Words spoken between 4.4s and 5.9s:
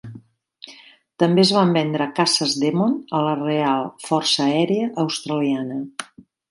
Aèria Australiana.